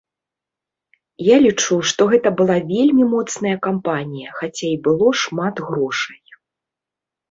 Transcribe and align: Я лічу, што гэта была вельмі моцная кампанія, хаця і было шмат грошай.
Я 1.27 1.37
лічу, 1.45 1.77
што 1.91 2.01
гэта 2.15 2.33
была 2.41 2.57
вельмі 2.73 3.03
моцная 3.15 3.55
кампанія, 3.71 4.29
хаця 4.41 4.67
і 4.75 4.75
было 4.91 5.07
шмат 5.25 5.67
грошай. 5.71 6.19